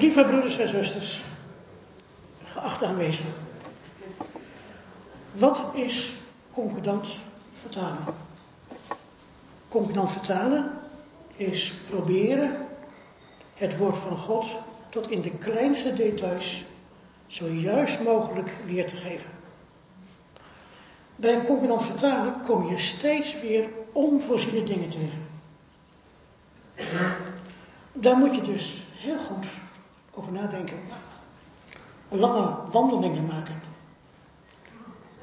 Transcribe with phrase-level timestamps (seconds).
[0.00, 1.22] Lieve broeders en zusters,
[2.44, 3.32] geachte aanwezigen.
[5.32, 6.12] Wat is
[6.52, 7.06] concordant
[7.60, 8.04] vertalen?
[9.68, 10.70] Concordant vertalen
[11.36, 12.66] is proberen
[13.54, 14.46] het woord van God
[14.88, 16.64] tot in de kleinste details
[17.26, 19.30] zo juist mogelijk weer te geven.
[21.16, 25.26] Bij concordant vertalen kom je steeds weer onvoorziene dingen tegen.
[27.92, 29.46] Daar moet je dus heel goed
[30.16, 30.78] over nadenken.
[32.08, 33.60] Lange wandelingen maken.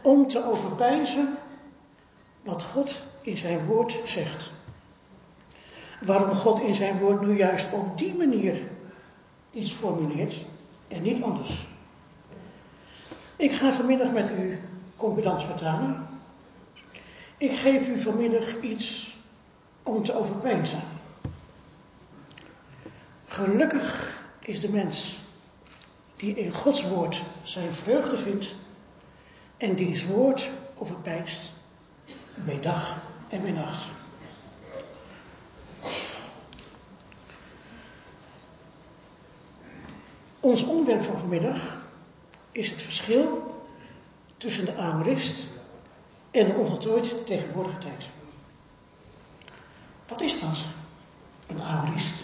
[0.02, 1.38] Om te overpijzen
[2.42, 4.52] wat God in zijn woord zegt.
[6.02, 8.58] Waarom God in zijn woord nu juist op die manier
[9.52, 10.36] iets formuleert
[10.88, 11.68] en niet anders.
[13.36, 14.60] Ik ga vanmiddag met u
[14.96, 16.08] concordant vertalen.
[17.38, 19.18] Ik geef u vanmiddag iets
[19.84, 20.82] om te overpijnzen.
[23.26, 24.13] Gelukkig
[24.46, 25.16] is de mens
[26.16, 28.56] die in Gods woord zijn vreugde vindt
[29.58, 31.52] en diens woord overpijnst
[32.36, 33.86] bij dag en bij nacht.
[40.40, 41.82] Ons onderwerp van vanmiddag
[42.52, 43.56] is het verschil
[44.38, 45.48] tussen de aorist
[46.32, 48.06] en de onvoltooid tegenwoordige tijd.
[50.08, 50.66] Wat is dat,
[51.48, 52.23] een aorist?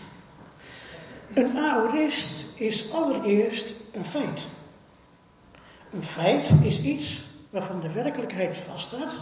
[1.34, 4.48] Een aorist is allereerst een feit.
[5.92, 9.14] Een feit is iets waarvan de werkelijkheid vaststaat,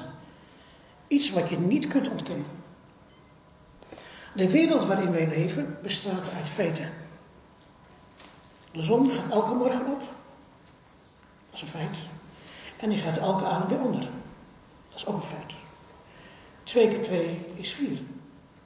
[1.08, 2.46] iets wat je niet kunt ontkennen.
[4.34, 6.90] De wereld waarin wij leven bestaat uit feiten.
[8.72, 10.10] De zon gaat elke morgen op, dat
[11.54, 11.98] is een feit.
[12.78, 14.02] En die gaat elke avond weer onder,
[14.90, 15.54] dat is ook een feit.
[16.64, 17.98] Twee keer twee is vier,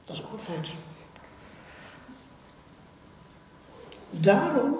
[0.06, 0.70] dat is ook een feit.
[4.12, 4.76] Daarom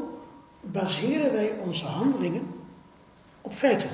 [0.62, 2.54] baseren wij onze handelingen
[3.42, 3.90] op feiten.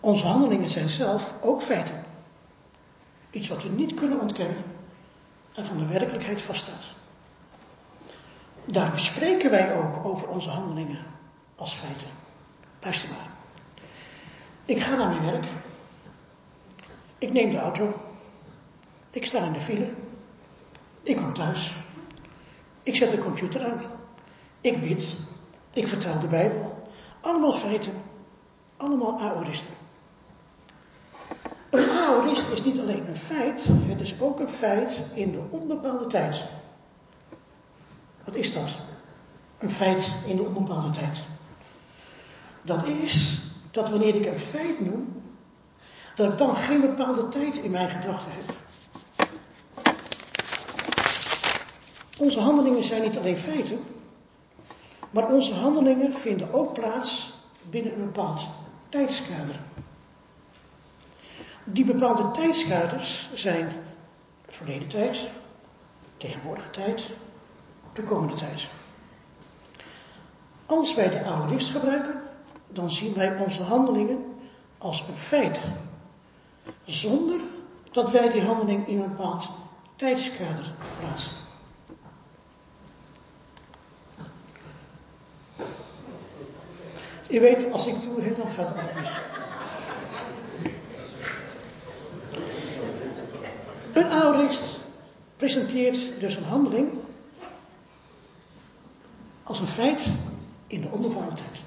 [0.00, 2.04] Onze handelingen zijn zelf ook feiten.
[3.30, 4.64] Iets wat we niet kunnen ontkennen
[5.54, 6.84] en van de werkelijkheid vaststaat.
[8.64, 11.04] Daarom spreken wij ook over onze handelingen
[11.56, 12.06] als feiten.
[12.80, 13.30] Luister maar.
[14.64, 15.46] Ik ga naar mijn werk.
[17.18, 17.94] Ik neem de auto.
[19.10, 19.90] Ik sta in de file.
[21.02, 21.72] Ik kom thuis.
[22.88, 23.82] Ik zet de computer aan.
[24.60, 25.16] Ik bid.
[25.72, 26.82] Ik vertel de Bijbel.
[27.20, 27.92] Allemaal feiten.
[28.76, 29.74] Allemaal aoristen.
[31.70, 36.06] Een aorist is niet alleen een feit, het is ook een feit in de onbepaalde
[36.06, 36.42] tijd.
[38.24, 38.78] Wat is dat?
[39.58, 41.22] Een feit in de onbepaalde tijd.
[42.62, 43.40] Dat is
[43.70, 45.22] dat wanneer ik een feit noem,
[46.14, 48.54] dat ik dan geen bepaalde tijd in mijn gedachten heb.
[52.18, 53.78] Onze handelingen zijn niet alleen feiten,
[55.10, 57.32] maar onze handelingen vinden ook plaats
[57.70, 58.48] binnen een bepaald
[58.88, 59.60] tijdskader.
[61.64, 63.72] Die bepaalde tijdskaders zijn
[64.46, 65.28] verleden tijd,
[66.16, 67.10] tegenwoordige tijd,
[67.92, 68.68] toekomende tijd.
[70.66, 72.22] Als wij de aorist gebruiken,
[72.68, 74.24] dan zien wij onze handelingen
[74.78, 75.60] als een feit,
[76.84, 77.40] zonder
[77.92, 79.48] dat wij die handeling in een bepaald
[79.96, 81.47] tijdskader plaatsen.
[87.28, 89.10] Je weet, als ik doe, dan gaat het mis.
[93.92, 94.80] Een aorist
[95.36, 96.92] presenteert dus een handeling
[99.42, 100.06] als een feit
[100.66, 101.62] in de onbepaalde tijd.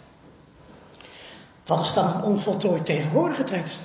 [1.66, 3.80] Wat is dan een onvoltooid tegenwoordige tijd?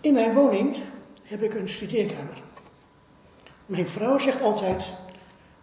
[0.00, 0.78] In mijn woning
[1.22, 2.42] heb ik een studeerkamer.
[3.66, 4.92] Mijn vrouw zegt altijd,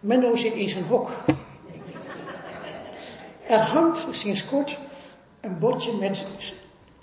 [0.00, 1.10] Menno zit in zijn hok.
[3.50, 4.78] Er hangt sinds kort
[5.40, 6.24] een bordje met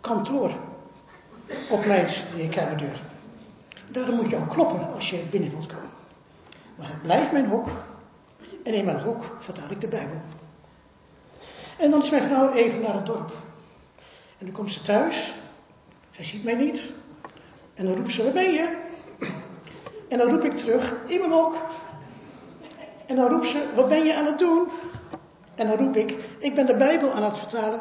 [0.02, 0.52] kantoor
[1.70, 3.02] op mijn kamerdeur.
[3.88, 5.90] Daarom moet je ook kloppen als je binnen wilt komen.
[6.76, 7.68] Maar het blijft mijn hok.
[8.64, 10.22] En in mijn hok vertaal ik de Bijbel.
[11.78, 13.32] En dan is mijn vrouw even naar het dorp.
[14.38, 15.34] En dan komt ze thuis.
[16.10, 16.82] Zij ziet mij niet.
[17.74, 18.78] En dan roept ze, waar ben je?
[20.10, 21.56] En dan roep ik terug, in mijn hok.
[23.06, 24.68] En dan roept ze, wat ben je aan het doen?
[25.58, 27.80] En dan roep ik, ik ben de Bijbel aan het vertalen.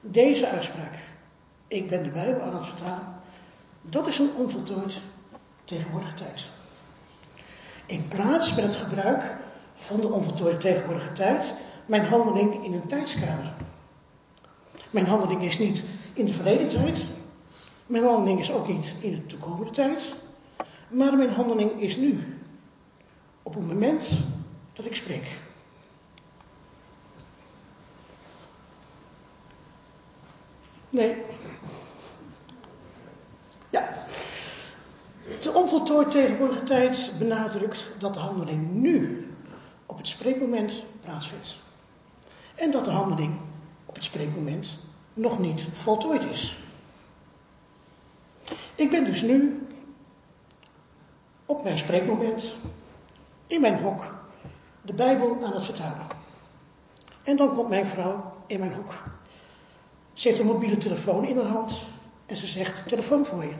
[0.00, 0.94] Deze uitspraak,
[1.68, 3.14] ik ben de Bijbel aan het vertalen,
[3.82, 5.00] dat is een onvoltooid
[5.64, 6.46] tegenwoordige tijd.
[7.86, 9.36] Ik plaats met het gebruik
[9.76, 11.54] van de onvoltooide tegenwoordige tijd
[11.86, 13.52] mijn handeling in een tijdskader.
[14.90, 17.04] Mijn handeling is niet in de verleden tijd.
[17.86, 20.12] Mijn handeling is ook niet in de toekomende tijd.
[20.88, 22.38] Maar mijn handeling is nu.
[23.42, 24.18] op het moment
[24.72, 25.47] dat ik spreek.
[30.90, 31.22] Nee.
[33.70, 34.04] Ja.
[35.40, 39.26] De onvoltooid tegenwoordige tijd benadrukt dat de handeling nu
[39.86, 41.56] op het spreekmoment plaatsvindt.
[42.54, 43.40] En dat de handeling
[43.84, 44.78] op het spreekmoment
[45.14, 46.58] nog niet voltooid is.
[48.74, 49.66] Ik ben dus nu
[51.46, 52.54] op mijn spreekmoment
[53.46, 54.14] in mijn hok
[54.82, 56.06] de Bijbel aan het vertalen.
[57.22, 58.92] En dan komt mijn vrouw in mijn hok.
[60.18, 61.82] Ze heeft een mobiele telefoon in haar hand
[62.26, 63.54] en ze zegt: telefoon voor je.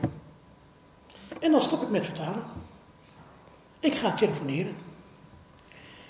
[1.39, 2.43] En dan stop ik met vertalen.
[3.79, 4.75] Ik ga telefoneren.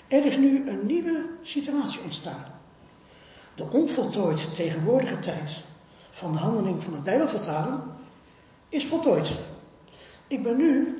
[0.08, 2.44] Er is nu een nieuwe situatie ontstaan.
[3.54, 5.56] De onvoltooid tegenwoordige tijd
[6.10, 7.82] van de handeling van het Bijbelvertalen
[8.68, 9.30] is voltooid.
[10.26, 10.98] Ik ben nu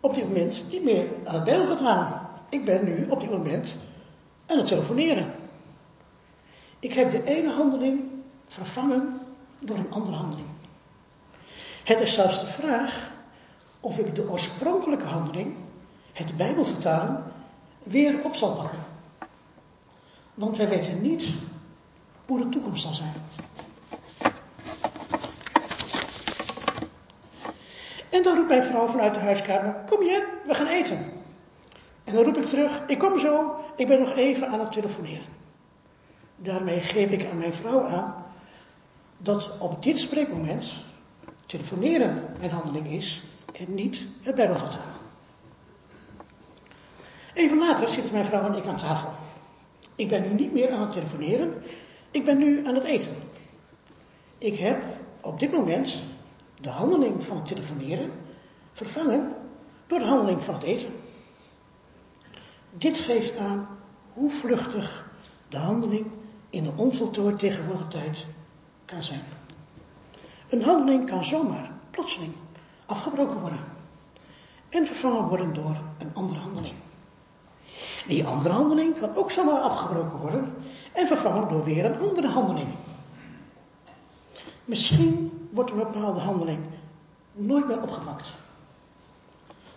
[0.00, 2.20] op dit moment niet meer aan het Bijbelvertalen.
[2.48, 3.76] Ik ben nu op dit moment
[4.46, 5.32] aan het telefoneren.
[6.78, 8.11] Ik heb de ene handeling
[8.52, 9.20] vervangen
[9.58, 10.48] door een andere handeling.
[11.84, 13.10] Het is zelfs de vraag
[13.80, 15.56] of ik de oorspronkelijke handeling,
[16.12, 17.32] het Bijbelvertalen,
[17.82, 18.84] weer op zal pakken.
[20.34, 21.28] Want wij weten niet
[22.26, 23.12] hoe de toekomst zal zijn.
[28.10, 31.12] En dan roept mijn vrouw vanuit de huiskamer: Kom je, we gaan eten.
[32.04, 35.26] En dan roep ik terug: Ik kom zo, ik ben nog even aan het telefoneren.
[36.36, 38.21] Daarmee geef ik aan mijn vrouw aan
[39.22, 40.72] dat op dit spreekmoment
[41.46, 43.22] telefoneren mijn handeling is
[43.52, 44.94] en niet het Bijbelvertalen.
[47.34, 49.10] Even later zitten mijn vrouw en ik aan tafel.
[49.94, 51.62] Ik ben nu niet meer aan het telefoneren,
[52.10, 53.14] ik ben nu aan het eten.
[54.38, 54.82] Ik heb
[55.20, 56.02] op dit moment
[56.60, 58.10] de handeling van het telefoneren
[58.72, 59.34] vervangen
[59.86, 60.90] door de handeling van het eten.
[62.70, 63.68] Dit geeft aan
[64.12, 65.10] hoe vluchtig
[65.48, 66.06] de handeling
[66.50, 68.26] in de onvoltooid tegenwoordige tijd
[69.00, 69.22] zijn.
[70.48, 72.32] Een handeling kan zomaar, plotseling,
[72.86, 73.60] afgebroken worden
[74.68, 76.74] en vervangen worden door een andere handeling.
[78.06, 80.54] Die andere handeling kan ook zomaar afgebroken worden
[80.92, 82.68] en vervangen door weer een andere handeling.
[84.64, 86.58] Misschien wordt een bepaalde handeling
[87.32, 88.32] nooit meer opgepakt.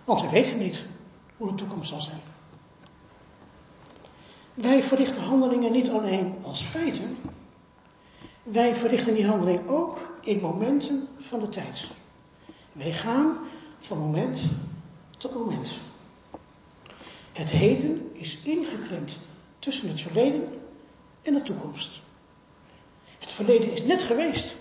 [0.04, 0.86] Want we weten niet
[1.38, 2.22] hoe de toekomst zal zijn.
[4.54, 7.18] Wij verrichten handelingen niet alleen als feiten,
[8.46, 11.88] wij verrichten die handeling ook in momenten van de tijd.
[12.72, 13.38] Wij gaan
[13.80, 14.40] van moment
[15.18, 15.74] tot moment.
[17.32, 19.20] Het heden is ingeklemd
[19.60, 20.62] tussen het verleden
[21.22, 22.02] en de toekomst.
[23.20, 24.56] Het verleden is net geweest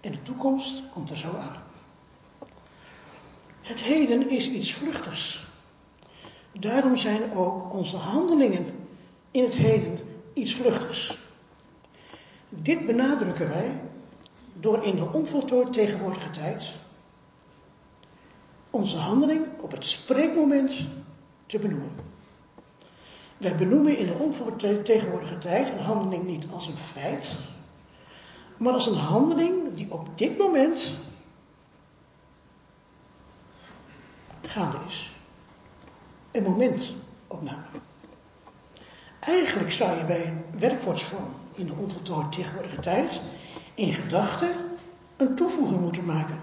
[0.00, 1.62] en de toekomst komt er zo aan.
[3.60, 5.44] Het heden is iets vluchtigs.
[6.52, 8.88] Daarom zijn ook onze handelingen
[9.30, 9.98] in het heden
[10.34, 11.21] iets vluchtigs.
[12.54, 13.80] Dit benadrukken wij
[14.52, 16.74] door in de onvoltooid tegenwoordige tijd
[18.70, 20.72] onze handeling op het spreekmoment
[21.46, 21.90] te benoemen.
[23.36, 27.34] Wij benoemen in de onvoltooid tegenwoordige tijd een handeling niet als een feit,
[28.56, 30.94] maar als een handeling die op dit moment
[34.42, 35.12] gaande is.
[36.30, 37.80] Een momentopname.
[39.20, 43.20] Eigenlijk zou je bij een werkwoordsvorm in de onvoltooid tegenwoordige tijd
[43.74, 44.50] in gedachten
[45.16, 46.40] een toevoeging moeten maken.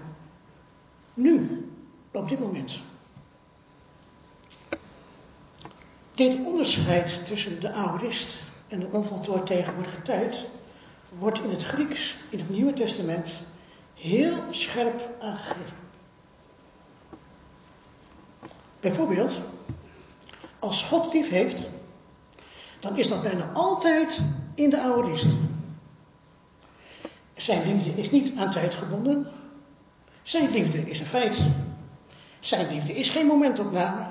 [1.14, 1.64] Nu,
[2.12, 2.78] op dit moment.
[6.14, 10.46] Dit onderscheid tussen de aorist en de onvoltooid tegenwoordige tijd
[11.18, 13.28] wordt in het Grieks, in het Nieuwe Testament,
[13.94, 15.76] heel scherp aangegeven.
[18.80, 19.32] Bijvoorbeeld,
[20.58, 21.60] als God lief heeft,
[22.80, 24.22] dan is dat bijna altijd
[24.62, 25.26] in de aorist.
[27.36, 29.26] Zijn liefde is niet aan tijd gebonden.
[30.22, 31.38] Zijn liefde is een feit.
[32.40, 34.06] Zijn liefde is geen momentopname.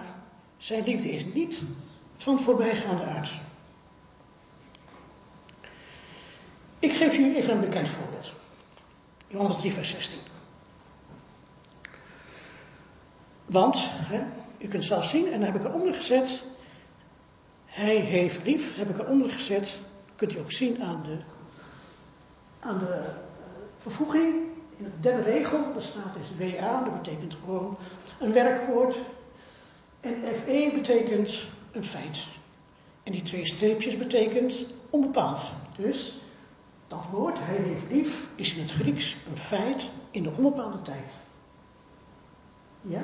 [0.58, 1.62] Zijn liefde is niet
[2.18, 3.32] van voorbijgaande aard.
[6.80, 8.34] Ik geef u even een bekend voorbeeld.
[9.28, 10.20] Johannes 3, vers 16.
[13.46, 14.24] Want, hè,
[14.58, 16.44] u kunt zelf zien, en dan heb ik eronder gezet,
[17.66, 19.80] hij heeft lief, heb ik eronder gezet,
[20.20, 21.18] kunt u ook zien aan de,
[22.60, 23.06] aan de uh,
[23.78, 24.34] vervoeging.
[24.78, 27.78] In de derde regel, daar staat dus WA, dat betekent gewoon
[28.20, 28.96] een werkwoord.
[30.00, 32.26] En FE betekent een feit.
[33.04, 35.52] En die twee streepjes betekent onbepaald.
[35.78, 36.20] Dus
[36.88, 41.12] dat woord, hij heeft lief, is in het Grieks een feit in de onbepaalde tijd.
[42.82, 43.04] Ja?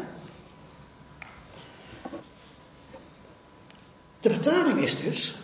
[4.20, 5.36] De vertaling is dus,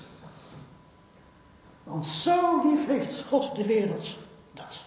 [1.91, 4.17] want zo lief heeft God de wereld
[4.53, 4.83] dat.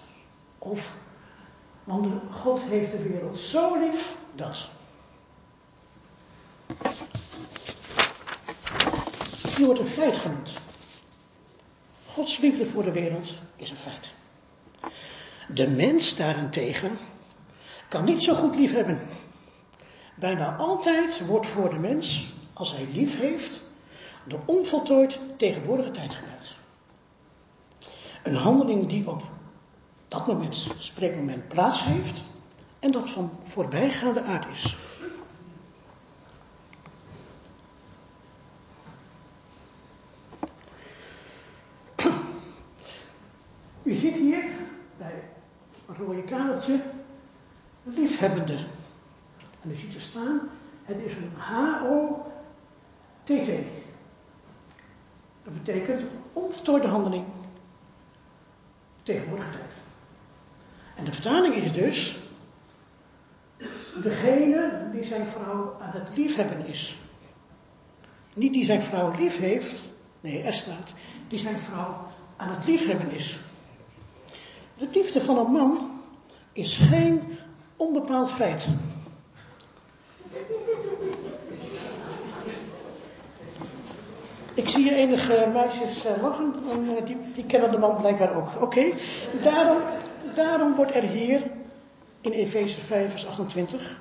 [0.58, 0.96] Of,
[1.84, 4.68] want God heeft de wereld zo lief dat.
[9.56, 10.52] Die wordt een feit genoemd.
[12.06, 14.14] Gods liefde voor de wereld is een feit.
[15.48, 16.98] De mens daarentegen
[17.88, 19.00] kan niet zo goed lief hebben.
[20.14, 23.62] Bijna altijd wordt voor de mens, als hij lief heeft,
[24.24, 26.62] de onvoltooid tegenwoordige tijd gebruikt.
[28.24, 29.22] Een handeling die op
[30.08, 32.24] dat moment, spreekmoment, plaats heeft
[32.78, 34.76] en dat van voorbijgaande aard is.
[43.82, 44.44] U ziet hier
[44.96, 45.22] bij
[45.88, 46.80] een rode kadertje
[47.82, 48.58] liefhebbende.
[49.62, 50.40] En u ziet er staan,
[50.82, 53.48] het is een H-O-T-T.
[55.42, 56.02] Dat betekent
[56.32, 57.24] onvoltooide handeling,
[59.04, 59.72] tegenwoordige tijd.
[60.94, 62.16] En de vertaling is dus,
[64.02, 66.98] degene die zijn vrouw aan het liefhebben is.
[68.34, 69.80] Niet die zijn vrouw lief heeft,
[70.20, 70.92] nee, er staat,
[71.28, 72.06] die zijn vrouw
[72.36, 73.38] aan het liefhebben is.
[74.76, 76.00] De liefde van een man
[76.52, 77.38] is geen
[77.76, 78.66] onbepaald feit.
[84.54, 88.36] Ik zie hier enige meisjes eh, lachen, en eh, die, die, kennen de man blijkbaar
[88.36, 88.62] ook.
[88.62, 88.92] Oké,
[89.42, 89.78] daarom,
[90.34, 91.42] daarom wordt er hier
[92.20, 94.00] in Efeze 5, vers 28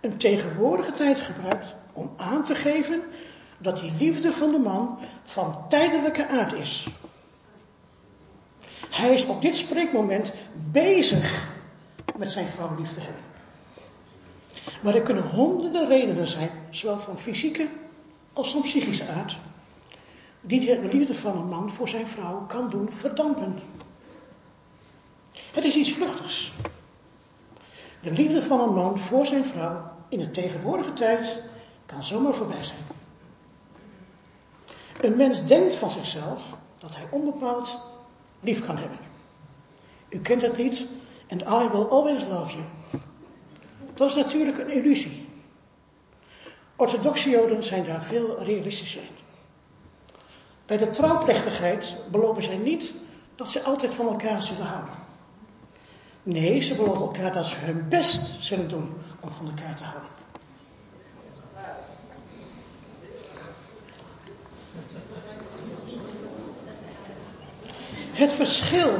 [0.00, 3.02] een tegenwoordige tijd gebruikt om aan te geven
[3.58, 6.86] dat die liefde van de man van tijdelijke aard is.
[8.90, 10.32] Hij is op dit spreekmoment
[10.72, 11.54] bezig
[12.16, 13.22] met zijn vrouw lief te hebben.
[14.82, 17.68] Maar er kunnen honderden redenen zijn, zowel van fysieke
[18.32, 19.38] als van psychische aard,
[20.46, 23.58] die de liefde van een man voor zijn vrouw kan doen verdampen.
[25.52, 26.52] Het is iets vluchtigs.
[28.00, 31.42] De liefde van een man voor zijn vrouw in de tegenwoordige tijd
[31.86, 32.78] kan zomaar voorbij zijn.
[35.00, 37.78] Een mens denkt van zichzelf dat hij onbepaald
[38.40, 38.98] lief kan hebben.
[40.08, 40.86] U kent het niet,
[41.28, 42.64] and I will always love you.
[43.94, 45.28] Dat is natuurlijk een illusie.
[46.76, 49.15] Orthodoxe Joden zijn daar veel realistischer in.
[50.66, 52.94] Bij de trouwplechtigheid beloven zij niet
[53.34, 54.94] dat ze altijd van elkaar zullen houden.
[56.22, 60.10] Nee, ze beloven elkaar dat ze hun best zullen doen om van elkaar te houden.
[68.12, 68.98] Het verschil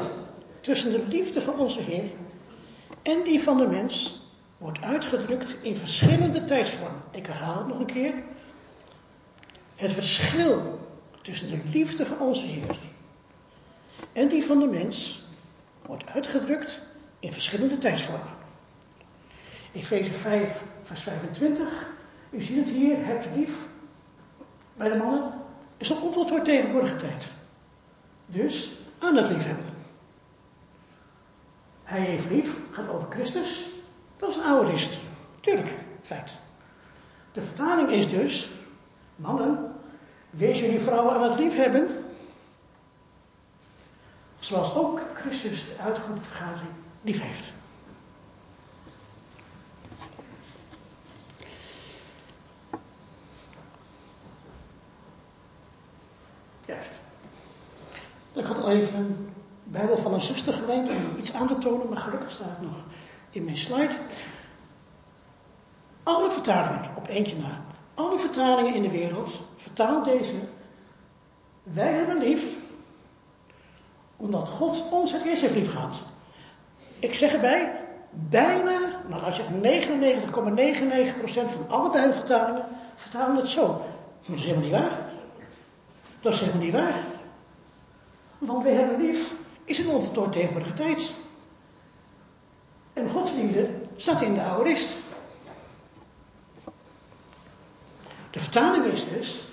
[0.60, 2.10] tussen de liefde van onze Heer
[3.02, 4.20] en die van de mens
[4.58, 7.02] wordt uitgedrukt in verschillende tijdsvormen.
[7.10, 8.14] Ik herhaal het nog een keer.
[9.76, 10.75] Het verschil
[11.26, 12.78] tussen de liefde van onze Heer
[14.12, 15.24] en die van de mens
[15.86, 16.80] wordt uitgedrukt
[17.20, 18.34] in verschillende tijdsvormen.
[19.72, 21.86] Efeze 5, vers 25.
[22.30, 23.66] U ziet het hier, hebt lief
[24.76, 25.32] bij de mannen.
[25.76, 27.32] Is een onvoltooid tegenwoordige tijd.
[28.26, 29.74] Dus aan het liefhebben.
[31.82, 33.68] Hij heeft lief, gaat over Christus.
[34.16, 34.98] Dat is een oude rist.
[35.40, 36.32] Tuurlijk, feit.
[37.32, 38.48] De vertaling is dus,
[39.16, 39.75] mannen,
[40.36, 41.88] wees jullie vrouwen aan het liefhebben.
[44.38, 46.70] Zoals ook Christus de uitgeroepen vergadering
[47.02, 47.52] lief heeft.
[56.66, 56.90] Juist.
[58.32, 59.30] Ik had al even een
[59.64, 62.84] Bijbel van een zuster geleend om iets aan te tonen, maar gelukkig staat het nog
[63.30, 63.96] in mijn slide.
[66.02, 67.60] Alle vertalingen, op eentje na,
[67.96, 70.34] alle vertalingen in de wereld, vertaal deze.
[71.62, 72.56] Wij hebben lief,
[74.16, 76.02] omdat God ons het eerst heeft lief gehad.
[76.98, 83.84] Ik zeg erbij, bijna, nou ik zeggen 99,99% van alle Bijbelvertalingen vertalen het zo.
[84.26, 84.98] Dat is helemaal niet waar.
[86.20, 86.94] Dat is helemaal niet waar.
[88.38, 89.32] Want wij hebben lief
[89.64, 91.10] is een onvoltooid tegenwoordige tijd.
[92.92, 94.96] En Gods liefde zat in de oude rist.
[98.30, 99.44] De vertaling is dus,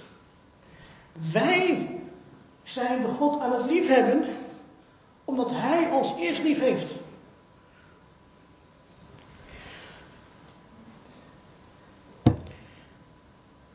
[1.32, 1.90] wij
[2.64, 4.26] zijn de God aan het liefhebben,
[5.26, 6.94] omdat Hij ons eerst lief heeft.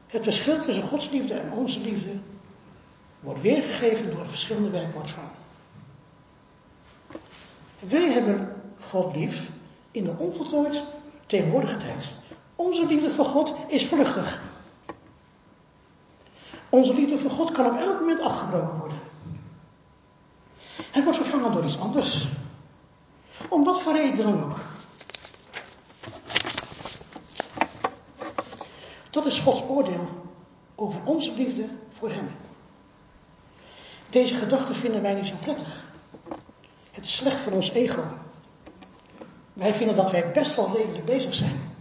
[0.07, 2.11] Het verschil tussen Gods liefde en onze liefde
[3.21, 5.33] wordt weergegeven door verschillende werkwoordvormen.
[7.79, 9.49] Wij hebben God lief
[9.91, 10.85] in de onvoltooid
[11.27, 12.09] tegenwoordige tijd.
[12.57, 14.48] Onze liefde voor God is vluchtig.
[16.69, 18.99] Onze liefde voor God kan op elk moment afgebroken worden.
[20.91, 22.29] Het wordt vervangen door iets anders.
[23.49, 24.59] Om wat voor reden dan ook.
[29.11, 30.09] Dat is Gods oordeel
[30.75, 32.31] over onze liefde voor Hem.
[34.11, 35.87] Deze gedachte vinden wij niet zo prettig.
[36.91, 38.03] Het is slecht voor ons ego.
[39.53, 41.77] Wij vinden dat wij best wel redelijk bezig zijn.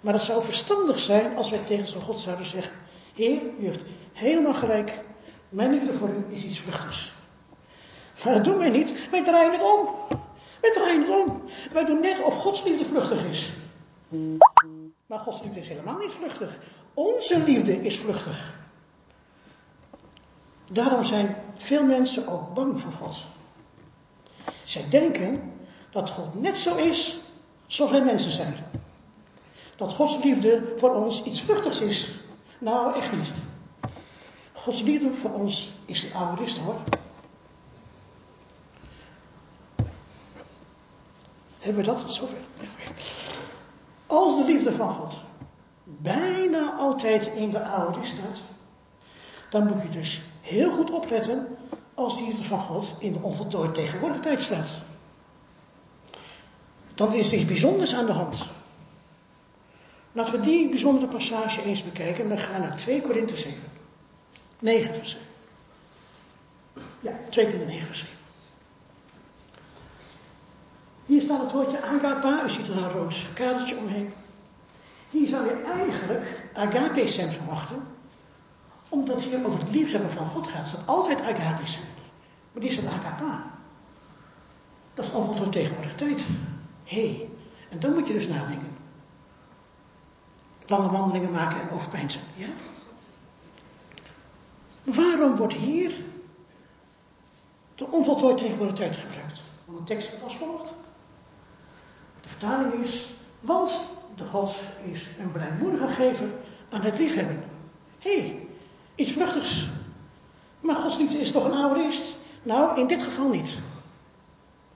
[0.00, 2.72] Maar het zou verstandig zijn als wij tegen zo'n God zouden zeggen:
[3.18, 3.80] Heer, u heeft
[4.12, 5.00] helemaal gelijk.
[5.48, 7.12] Mijn liefde voor u is iets vluchtigs.
[8.24, 9.10] Maar dat doen wij niet.
[9.10, 9.88] Wij draaien het om.
[10.60, 11.42] Wij draaien het om.
[11.72, 13.50] Wij doen net of Gods liefde vluchtig is.
[15.06, 16.58] Maar Gods liefde is helemaal niet vluchtig.
[16.94, 18.54] Onze liefde is vluchtig.
[20.72, 23.16] Daarom zijn veel mensen ook bang voor God.
[24.64, 25.52] Zij denken
[25.90, 27.18] dat God net zo is
[27.66, 28.54] zoals wij mensen zijn.
[29.76, 32.18] Dat Gods liefde voor ons iets vluchtigs is.
[32.58, 33.30] Nou, echt niet.
[34.52, 36.76] Gods liefde voor ons is de oude rist hoor.
[41.58, 42.38] Hebben we dat zover?
[44.06, 45.14] Als de liefde van God
[45.84, 48.38] bijna altijd in de oude staat,
[49.50, 51.56] dan moet je dus heel goed opletten
[51.94, 54.68] als die liefde van God in de onvoltooid tegenwoordige tijd staat.
[56.94, 58.48] Dan is er iets bijzonders aan de hand.
[60.12, 62.28] Laten we die bijzondere passage eens bekijken.
[62.28, 63.62] We gaan naar 2 Korinthe 7.
[64.58, 65.26] 9 vers 7.
[67.00, 68.16] Ja, 2 Korinthe 9 vers 7.
[71.06, 74.12] Hier staat het woordje agapa, u ziet er een rood kadertje omheen.
[75.10, 77.82] Hier zou je eigenlijk agape zijn verwachten,
[78.88, 80.66] omdat hier over het liefhebben van God gaat.
[80.66, 81.86] Staat altijd agape zijn.
[82.52, 83.44] Maar die een agapa.
[84.94, 86.26] Dat is allemaal door tegenwoordige tijd.
[86.84, 87.28] Hé, hey,
[87.70, 88.67] en dan moet je dus nadenken.
[90.68, 92.20] Lange wandelingen maken en overpijnzen.
[92.34, 92.48] Ja?
[94.82, 95.94] Waarom wordt hier
[97.74, 99.40] de onvoltooid tegenwoordige tijd gebruikt?
[99.64, 100.74] Want de tekst was volgt.
[102.20, 103.06] De vertaling is,
[103.40, 103.82] want
[104.16, 104.54] de God
[104.92, 106.28] is een blijmoedige gever
[106.70, 107.44] aan het liefhebben.
[107.98, 108.46] Hé, hey,
[108.94, 109.68] iets vluchtigs.
[110.60, 111.90] Maar Gods liefde is toch een oude?
[112.42, 113.58] Nou, in dit geval niet.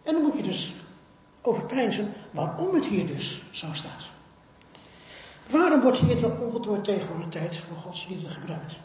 [0.02, 0.74] En dan moet je dus
[1.42, 4.10] overpijnzen waarom het hier dus zo staat.
[5.50, 8.76] Waarom wordt hier de onvoltooid tegenwoordige tijd voor Gods liefde gebruikt?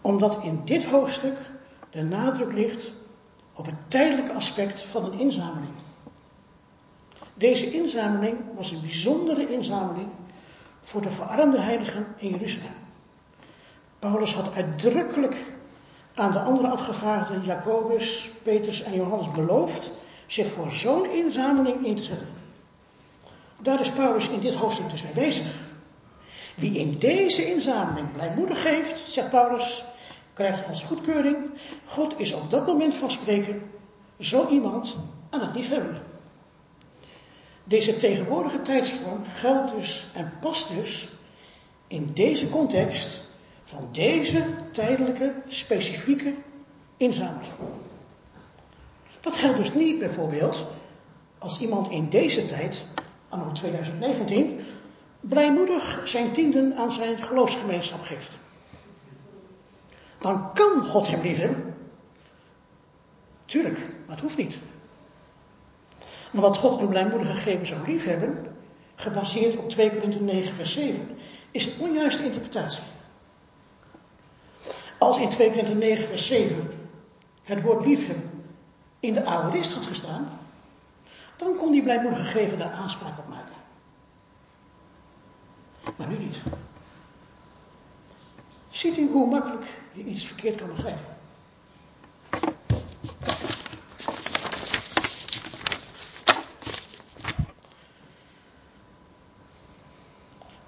[0.00, 1.36] Omdat in dit hoofdstuk
[1.90, 2.92] de nadruk ligt
[3.54, 5.74] op het tijdelijke aspect van een inzameling.
[7.34, 10.08] Deze inzameling was een bijzondere inzameling
[10.82, 12.74] voor de verarmde heiligen in Jeruzalem.
[13.98, 15.36] Paulus had uitdrukkelijk
[16.14, 19.92] aan de andere afgevaardigden Jacobus, Petrus en Johannes beloofd
[20.26, 22.37] zich voor zo'n inzameling in te zetten.
[23.62, 25.46] Daar is Paulus in dit hoofdstuk dus mee bezig.
[26.56, 29.84] Wie in deze inzameling blijmoedig geeft, zegt Paulus,
[30.32, 31.36] krijgt Gods goedkeuring.
[31.84, 33.70] God is op dat moment van spreken
[34.18, 34.96] zo iemand
[35.30, 36.02] aan het liefhebben.
[37.64, 41.08] Deze tegenwoordige tijdsvorm geldt dus en past dus
[41.86, 43.22] in deze context
[43.64, 46.34] van deze tijdelijke, specifieke
[46.96, 47.52] inzameling.
[49.20, 50.66] Dat geldt dus niet bijvoorbeeld
[51.38, 52.86] als iemand in deze tijd,
[53.28, 54.60] anno 2019,
[55.20, 58.38] blijmoedig zijn tienden aan zijn geloofsgemeenschap geeft.
[60.18, 61.74] Dan kan God hem liefhebben.
[63.44, 64.58] Tuurlijk, maar het hoeft niet.
[66.30, 68.56] Maar dat God een blijmoedige gegeven zou liefhebben,
[68.94, 71.08] gebaseerd op 2 Korinthe 9 vers 7,
[71.50, 72.82] is een onjuiste interpretatie.
[74.98, 76.70] Als in 2 Korinthe 9 vers 7
[77.42, 78.30] het woord liefhebben
[79.00, 80.38] in de oude list had gestaan,
[81.38, 83.54] dan kon die blijmoedige gegeven daar aanspraak op maken.
[85.96, 86.36] Maar nu niet.
[88.70, 91.16] Ziet u hoe makkelijk je iets verkeerd kan begrijpen?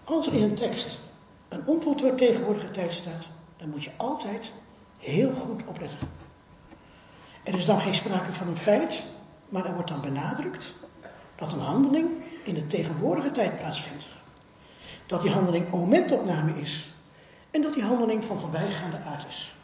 [0.05, 0.99] Als er in een tekst
[1.49, 4.53] een onvoltooid tegenwoordige tijd staat, dan moet je altijd
[4.99, 5.99] heel goed opletten.
[7.43, 9.03] Er is dan geen sprake van een feit,
[9.51, 10.75] maar er wordt dan benadrukt
[11.35, 12.11] dat een handeling
[12.45, 14.09] in de tegenwoordige tijd plaatsvindt.
[15.07, 16.91] Dat die handeling een momentopname is
[17.51, 19.55] en dat die handeling van voorbijgaande aard is.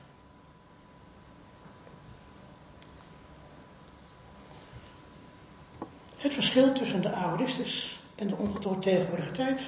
[6.16, 9.62] Het verschil tussen de aoristes en de onvoltooid tegenwoordige tijd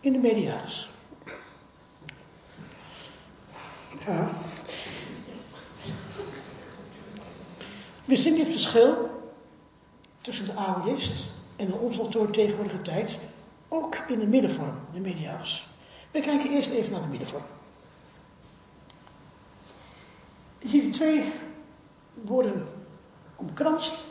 [0.00, 0.88] in de media's.
[4.06, 4.28] Ja.
[8.04, 9.15] We zien dit verschil
[10.26, 13.18] tussen de aorist en de onvoltooid tegenwoordige tijd
[13.68, 15.68] ook in de middenvorm, de media's.
[16.10, 17.42] We kijken eerst even naar de middenvorm.
[20.58, 21.32] Je ziet twee
[22.14, 22.66] woorden
[23.36, 24.04] omkranst.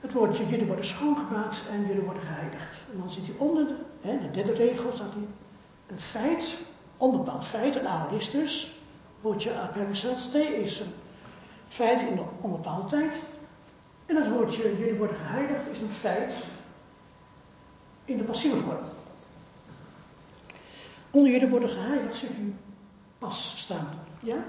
[0.00, 2.76] Het woordje jullie worden schoongemaakt en jullie worden geheiligd.
[2.92, 5.26] En dan zit hij onder de, hè, de derde regel, staat hij
[5.86, 6.58] een feit,
[6.96, 8.80] onbepaald feit, een aorist dus.
[9.20, 10.92] Woordje aperisatste is een
[11.68, 13.14] feit in een onbepaalde tijd.
[14.06, 16.34] En het woordje jullie worden geheiligd is een feit
[18.04, 18.84] in de passieve vorm.
[21.10, 22.54] Onder jullie worden geheiligd zit u
[23.18, 23.88] pas staan.
[24.20, 24.44] Ja?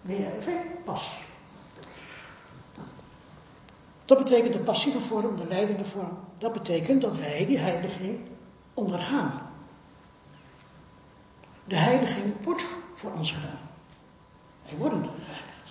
[0.00, 0.48] WRV,
[0.84, 1.14] pas.
[4.04, 6.18] Dat betekent de passieve vorm, de leidende vorm.
[6.38, 8.20] Dat betekent dat wij die heiliging
[8.74, 9.50] ondergaan.
[11.64, 12.64] De heiliging wordt
[12.94, 13.60] voor ons gedaan.
[14.64, 15.70] Wij worden geheiligd.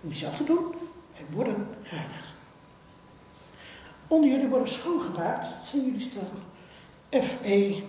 [0.00, 0.74] Om zelf te doen,
[1.18, 2.26] wij worden geheiligd.
[4.06, 6.28] Onder jullie worden schoongemaakt, zien jullie staan
[7.22, 7.82] FE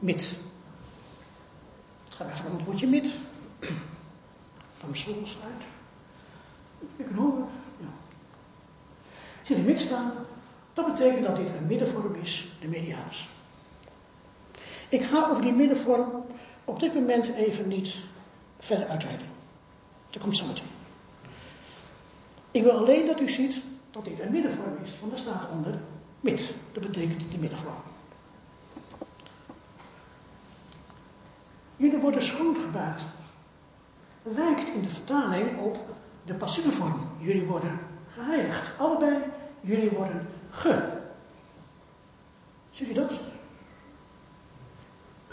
[0.00, 0.36] mit.
[2.04, 3.14] Het gaat even om het woordje mit.
[4.80, 5.62] Dan misschien uit.
[6.96, 7.46] Ik kan horen.
[7.78, 7.86] Ja.
[9.42, 10.12] Zie je mit staan?
[10.72, 13.28] Dat betekent dat dit een middenvorm is, de mediaas.
[14.88, 16.24] Ik ga over die middenvorm
[16.64, 17.96] op dit moment even niet
[18.58, 19.26] verder uitweiden.
[20.10, 20.75] Dat komt zo meteen.
[22.56, 25.78] Ik wil alleen dat u ziet dat dit een middenvorm is, want daar staat onder
[26.20, 26.54] mid.
[26.72, 27.74] Dat betekent de middenvorm.
[31.76, 33.02] Jullie worden schoongebaard.
[34.22, 35.78] Lijkt in de vertaling op
[36.24, 37.08] de passieve vorm.
[37.18, 37.78] Jullie worden
[38.12, 38.78] geheiligd.
[38.78, 39.22] Allebei,
[39.60, 40.88] jullie worden ge.
[42.70, 43.12] Zie je dat?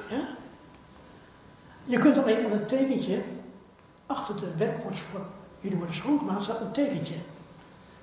[0.09, 0.27] Ja?
[1.85, 3.23] Je kunt alleen aan het tekentje
[4.05, 5.27] achter de werkwoordsvorm.
[5.63, 7.15] Jullie worden schoongemaakt, staat een tekentje.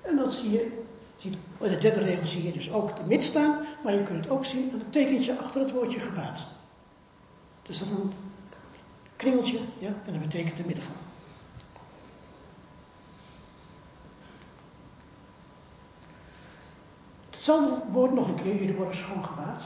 [0.03, 0.83] En dat zie je,
[1.19, 4.33] in de derde regel zie je dus ook de mid staan, maar je kunt het
[4.33, 6.45] ook zien aan het tekentje achter het woordje gebaat.
[7.63, 8.13] Dus dat is een
[9.17, 10.99] kringeltje, ja, en dat betekent de middenvorm.
[17.31, 19.63] Hetzelfde woord nog een keer, jullie worden schoongebaat.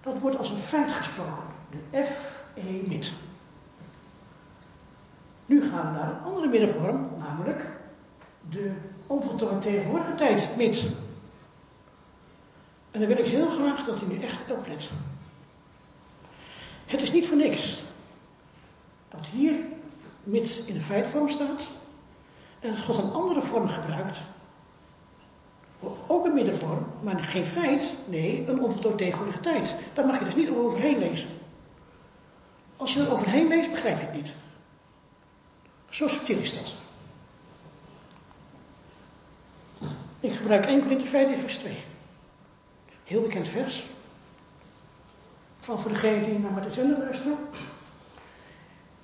[0.00, 1.44] Dat wordt als een feit gesproken.
[1.70, 3.12] De F-E mid.
[5.46, 7.66] Nu gaan we naar een andere middenvorm, namelijk
[8.50, 8.72] de
[9.06, 10.86] onvoltooid tegenwoordige tijd mid.
[12.90, 14.90] En dan wil ik heel graag dat u nu echt oplet.
[16.86, 17.82] Het is niet voor niks
[19.08, 19.54] dat hier
[20.22, 21.68] mid in de feitvorm staat
[22.60, 24.18] en dat God een andere vorm gebruikt.
[26.06, 29.74] Ook een middenvorm, maar geen feit, nee, een onvoltooid tegenwoordige tijd.
[29.92, 31.28] Daar mag je dus niet overheen lezen.
[32.76, 34.34] Als je er overheen leest, begrijp je het niet.
[35.88, 36.83] Zo subtiel is dat.
[40.44, 41.76] Gebruik 1 Korinthe 15 vers 2.
[43.04, 43.84] Heel bekend vers.
[45.58, 47.38] Van voor degene die naar de zender luisteren.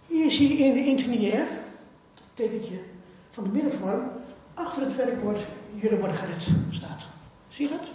[0.07, 1.46] Hier zie je in de interlineair,
[2.14, 2.81] het tekentje
[3.31, 4.11] van de middenvorm,
[4.55, 5.40] achter het werkwoord
[5.74, 7.07] jullie worden gered staat.
[7.48, 7.87] Zie je dat?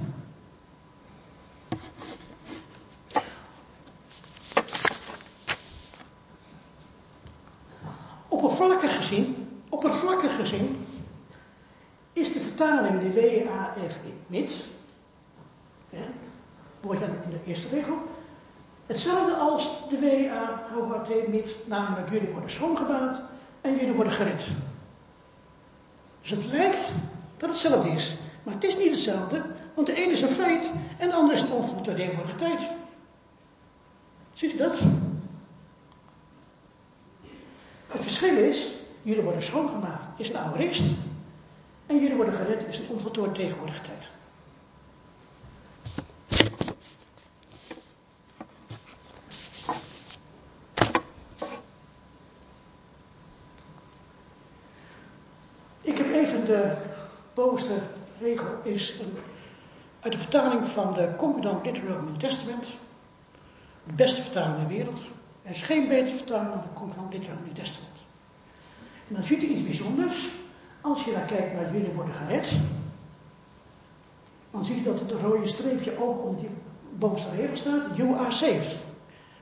[8.28, 10.86] Oppervlakkig gezien, oppervlakkig gezien,
[12.14, 13.97] is de de WAF
[14.28, 14.63] mits,
[17.23, 17.97] in de eerste regel,
[18.86, 20.63] hetzelfde als de WA
[21.65, 23.21] namelijk jullie worden schoongebaat
[23.62, 24.47] en jullie worden gered.
[26.21, 26.91] Dus het lijkt
[27.38, 29.41] dat het hetzelfde is, maar het is niet hetzelfde,
[29.73, 32.62] want de ene is een feit en de andere is een onvoltooide tijd.
[34.34, 34.80] Ziet u dat?
[37.88, 40.84] Het verschil is, jullie worden schoongemaakt, is een aorist.
[41.86, 44.10] En jullie worden gered is een onvoltooid tegenwoordige tijd.
[55.82, 56.78] Ik heb even de
[57.34, 57.82] bovenste
[58.19, 59.17] regel is een,
[60.00, 62.65] uit de vertaling van de Concordant Literal New Testament.
[63.84, 65.02] De beste vertaling in de wereld.
[65.41, 67.95] Er is geen betere vertaling dan de Concordant Literal New Testament.
[69.08, 70.30] En dan ziet u iets bijzonders.
[70.86, 72.60] Als je daar kijkt naar jullie worden gered,
[74.52, 76.50] dan zie je dat het rode streepje ook onder die
[76.89, 78.84] bovenste regel staat, you are saved.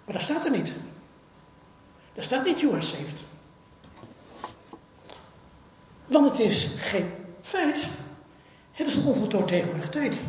[0.06, 0.72] Maar dat staat er niet.
[2.14, 3.24] Daar staat niet you are saved.
[6.06, 7.88] Want het is geen feit.
[8.72, 10.22] Het is een onvoltooid tegenwoordige tijd.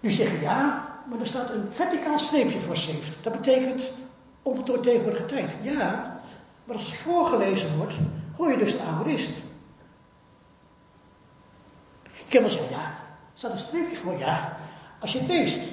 [0.00, 3.16] Nu zeggen ja, maar er staat een verticaal streepje voor saved.
[3.22, 3.92] Dat betekent
[4.42, 5.56] onvoltooid tegenwoordige tijd.
[5.62, 6.20] Ja,
[6.64, 7.94] maar als het voorgelezen wordt,
[8.36, 9.40] hoor je dus een aorist.
[12.02, 12.94] Je kan wel zeggen, ja, er
[13.34, 14.56] staat een streepje voor, ja,
[15.00, 15.72] als je het leest.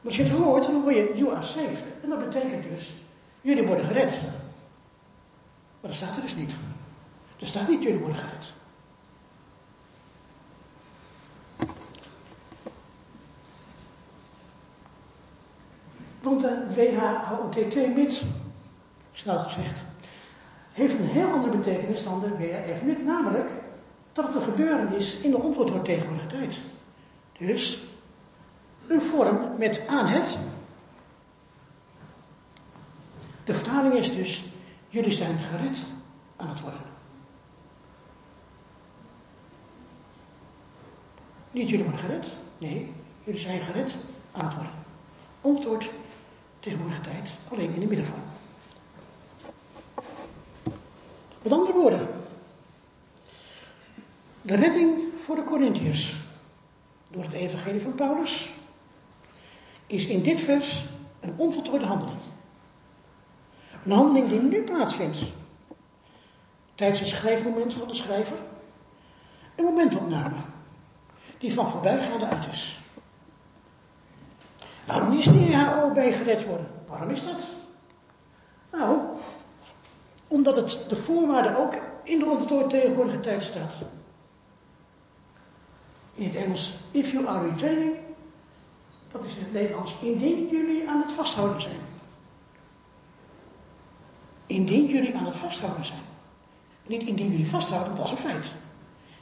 [0.00, 1.84] Maar als je het hoort, dan hoor je, you are saved.
[2.02, 2.92] En dat betekent dus,
[3.40, 4.18] jullie worden gered.
[5.80, 6.54] Maar dat staat er dus niet.
[7.38, 8.52] Er staat niet jullie worden gered.
[16.20, 18.22] Want de WHOTT-MIT,
[19.12, 19.80] snel gezegd,
[20.72, 23.50] heeft een heel andere betekenis dan de WHF-MIT, namelijk
[24.12, 25.84] dat het een gebeuren is in de onvoltooid
[26.28, 26.60] tijd.
[27.38, 27.82] Dus
[28.86, 30.38] een vorm met aan het.
[33.44, 34.44] De vertaling is dus,
[34.88, 35.78] jullie zijn gered
[36.36, 36.80] aan het worden.
[41.50, 42.92] Niet jullie worden gered, nee,
[43.24, 43.98] jullie zijn gered
[44.32, 44.72] aan het worden.
[45.40, 45.90] Onvoltooid
[46.58, 48.29] tegenwoordige tijd, alleen in de middenvorm.
[51.42, 52.08] Met andere woorden,
[54.42, 56.14] de redding voor de Corinthiërs
[57.08, 58.50] door het evangelie van Paulus
[59.86, 60.84] is in dit vers
[61.20, 62.20] een onvoltooide handeling.
[63.84, 65.18] Een handeling die nu plaatsvindt
[66.74, 68.38] tijdens het schrijfmoment van de schrijver.
[69.56, 70.36] Een momentopname
[71.38, 72.78] die van voorbijgaande uit is.
[74.86, 76.70] Waarom is die HO bij gered worden?
[76.86, 77.46] Waarom is dat?
[78.72, 79.09] Nou,
[80.30, 83.72] omdat het de voorwaarde ook in de onvoltooide tegenwoordige tijd staat.
[86.14, 87.96] In het Engels, if you are retaining,
[89.10, 91.80] dat is in het Nederlands, indien jullie aan het vasthouden zijn.
[94.46, 96.02] Indien jullie aan het vasthouden zijn.
[96.86, 98.46] Niet indien jullie vasthouden, dat is een feit.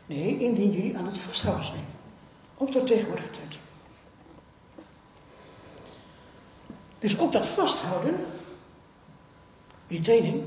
[0.07, 1.85] Nee, indien jullie aan het vasthouden zijn.
[2.55, 3.59] Op de tegenwoordige tijd.
[6.99, 8.17] Dus ook dat vasthouden,
[9.87, 10.45] die training,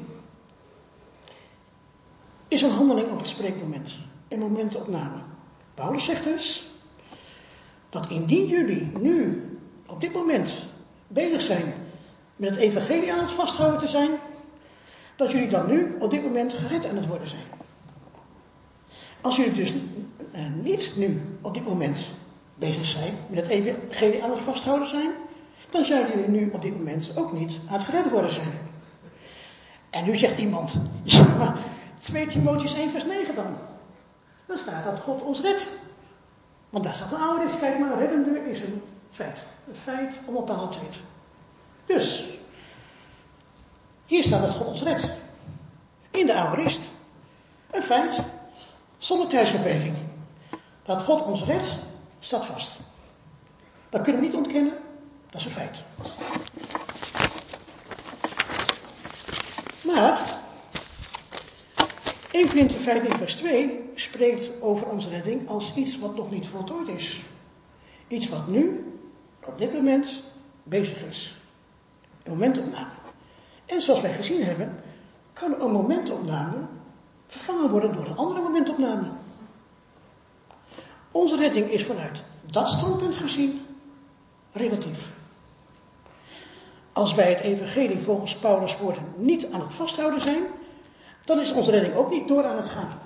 [2.51, 3.95] is een handeling op het spreekmoment.
[4.27, 5.21] Een momentopname.
[5.73, 6.69] Paulus zegt dus
[7.89, 9.43] dat indien jullie nu
[9.85, 10.63] op dit moment
[11.07, 11.73] bezig zijn
[12.35, 14.09] met het evangelie aan het vasthouden te zijn,
[15.15, 17.43] dat jullie dan nu op dit moment gered aan het worden zijn.
[19.21, 19.73] Als jullie dus
[20.31, 22.07] eh, niet nu op dit moment
[22.55, 25.09] bezig zijn met het evangelie aan het vasthouden zijn,
[25.69, 28.51] dan zouden jullie nu op dit moment ook niet aan het gered worden zijn.
[29.89, 31.57] En nu zegt iemand, ja maar
[32.01, 33.57] 2 Timotheus 1 vers 9 dan.
[34.45, 35.71] Dan staat dat God ons redt.
[36.69, 39.39] Want daar staat een oude kijk maar, reddende is een feit.
[39.67, 40.95] Een feit om op bepaald tijd.
[41.85, 42.29] Dus,
[44.05, 45.11] hier staat dat God ons redt.
[46.11, 46.81] In de oude rist.
[47.71, 48.19] Een feit,
[48.97, 49.95] zonder tijdsverbeking.
[50.83, 51.77] Dat God ons redt,
[52.19, 52.75] staat vast.
[53.89, 54.73] Dat kunnen we niet ontkennen,
[55.29, 55.83] dat is een feit.
[59.85, 60.40] Maar
[62.31, 66.87] 1 Korinther 15 vers 2 spreekt over onze redding als iets wat nog niet voltooid
[66.87, 67.21] is.
[68.07, 68.93] Iets wat nu,
[69.45, 70.23] op dit moment,
[70.63, 71.35] bezig is.
[72.23, 72.91] Een momentopname.
[73.65, 74.83] En zoals wij gezien hebben,
[75.33, 76.57] kan een momentopname
[77.27, 79.07] vervangen worden door een andere momentopname.
[81.11, 83.61] Onze redding is vanuit dat standpunt gezien
[84.51, 85.11] relatief.
[86.93, 90.43] Als wij het evangelie volgens Paulus' woorden niet aan het vasthouden zijn,
[91.25, 92.99] dan is onze redding ook niet door aan het gaan.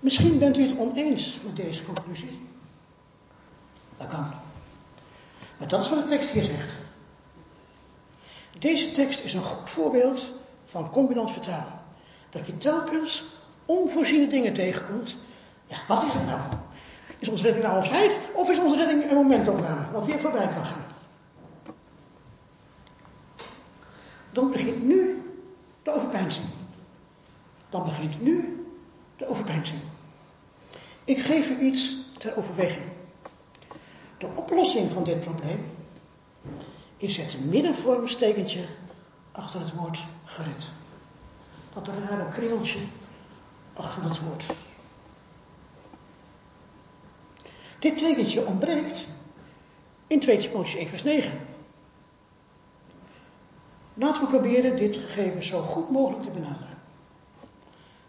[0.00, 2.46] Misschien bent u het oneens met deze conclusie.
[3.96, 4.30] Dat kan.
[5.58, 6.74] Maar dat is wat de tekst hier zegt.
[8.58, 10.26] Deze tekst is een goed voorbeeld
[10.66, 11.80] van combinant vertalen.
[12.30, 13.24] Dat je telkens
[13.64, 15.16] onvoorziene dingen tegenkomt.
[15.66, 16.40] Ja, wat is het nou?
[17.18, 18.18] Is onze redding nou een feit?
[18.34, 19.90] Of is onze redding een momentopname?
[19.92, 20.84] Wat weer voorbij kan gaan?
[24.32, 25.19] Dan begint nu
[25.90, 26.46] de overpeinzing.
[27.68, 28.66] Dan begint nu
[29.16, 29.80] de overpeinzing.
[31.04, 32.84] Ik geef u iets ter overweging.
[34.18, 35.66] De oplossing van dit probleem
[36.96, 38.66] is het middenvormstekentje
[39.32, 40.68] achter het woord gered.
[41.72, 42.80] Dat rare kringeltje
[43.72, 44.44] achter het woord.
[47.78, 49.06] Dit tekentje ontbreekt
[50.06, 51.49] in 2 Timotheüs 1 vers 9.
[54.00, 56.78] Laten we proberen dit gegeven zo goed mogelijk te benaderen.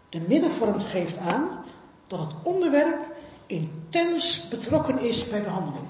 [0.08, 1.64] De middenvorm geeft aan
[2.06, 3.06] dat het onderwerp
[3.46, 5.86] intens betrokken is bij behandeling.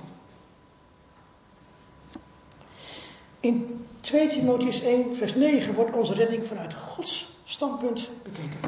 [3.41, 8.61] In 2 Timotheus 1, vers 9 wordt onze redding vanuit Gods standpunt bekeken.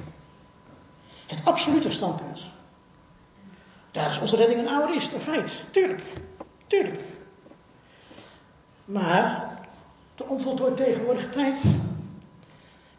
[1.26, 2.40] Het absolute standpunt.
[3.90, 5.64] Daar is onze redding een oude is, een feit.
[6.66, 7.02] Tuurlijk.
[8.84, 9.53] Maar
[10.14, 11.56] de onvoltooid tegenwoordige tijd.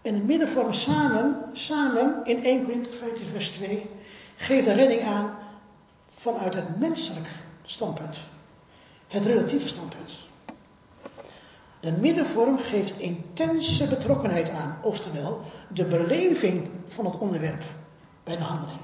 [0.01, 3.89] En het middenvorm samen, samen in 1 Korinther 15 vers 2,
[4.35, 5.37] geeft de redding aan
[6.09, 7.27] vanuit het menselijk
[7.63, 8.17] standpunt.
[9.07, 10.11] Het relatieve standpunt.
[11.79, 17.63] De middenvorm geeft intense betrokkenheid aan, oftewel de beleving van het onderwerp
[18.23, 18.79] bij de handeling.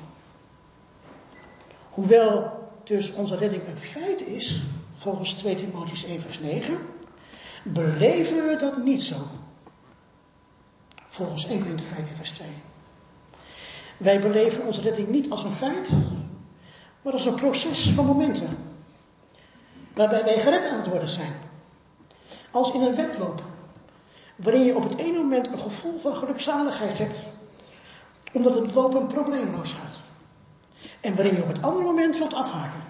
[1.89, 4.61] Hoewel dus onze redding een feit is,
[4.97, 6.77] volgens 2 Timotheüs 1 vers 9,
[7.63, 9.15] beleven we dat niet zo.
[11.09, 12.47] Volgens 1 Corinthië 15 vers 2.
[13.97, 15.89] Wij beleven onze redding niet als een feit,
[17.01, 18.57] maar als een proces van momenten.
[19.93, 21.33] Waarbij wij gered aan het worden zijn.
[22.51, 23.43] Als in een wedloop.
[24.35, 27.17] Waarin je op het ene moment een gevoel van gelukzaligheid hebt.
[28.33, 29.99] Omdat het lopen probleemloos gaat.
[31.01, 32.81] En waarin je op het andere moment wilt afhaken.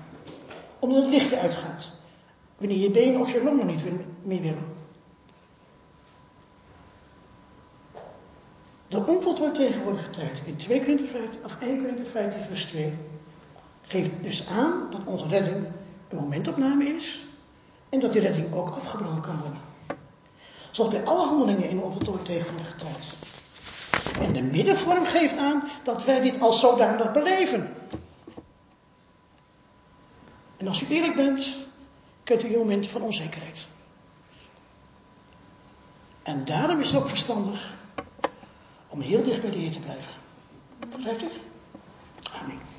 [0.80, 1.92] Omdat het lichtje uitgaat.
[2.62, 3.82] Wanneer je benen of je longen niet
[4.24, 4.66] meer willen.
[8.88, 12.94] De onvoltooid tegenwoordige tijd in 2 Korinther 15, of 1 Korinther 15 vers 2
[13.82, 15.66] geeft dus aan dat onze redding
[16.10, 17.24] een momentopname is
[17.90, 19.60] en dat die redding ook afgebroken kan worden.
[20.72, 23.18] Zoals bij alle handelingen in onvoltooid tegenwoordige tijd.
[24.20, 27.74] En de middenvorm geeft aan dat wij dit als zodanig beleven.
[30.58, 31.56] En als u eerlijk bent,
[32.38, 33.68] kent u in momenten van onzekerheid.
[36.24, 37.74] En daarom is het ook verstandig
[38.88, 40.14] om heel dicht bij de Heer te blijven.
[40.96, 41.28] Begrijpt u?
[42.42, 42.71] Amen.